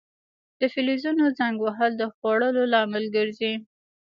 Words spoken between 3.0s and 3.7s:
ګرځي.